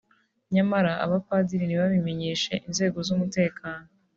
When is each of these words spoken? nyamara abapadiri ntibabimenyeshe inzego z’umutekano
nyamara 0.55 0.91
abapadiri 1.05 1.63
ntibabimenyeshe 1.67 2.53
inzego 2.67 2.97
z’umutekano 3.07 3.87